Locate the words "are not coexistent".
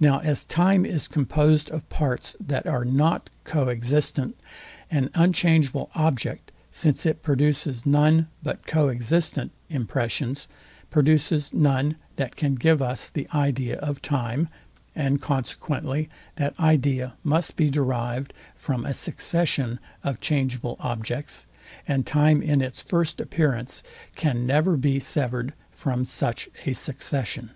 2.66-4.34